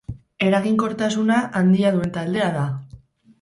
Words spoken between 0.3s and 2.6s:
Eraginkortasuna handia duen taldea